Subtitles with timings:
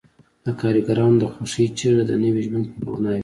[0.45, 3.19] د کارګرانو د خوښۍ چیغې د نوي ژوند په مانا وې